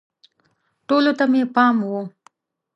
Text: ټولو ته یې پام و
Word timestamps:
ټولو 0.87 1.11
ته 1.19 1.25
یې 1.33 1.43
پام 1.55 1.75
و 1.91 1.93